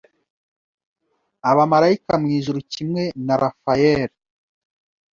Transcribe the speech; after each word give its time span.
abamarayika 1.49 2.13
mwijuru 2.21 2.59
Kimwe 2.73 3.03
na 3.25 3.35
Raphael 3.43 4.09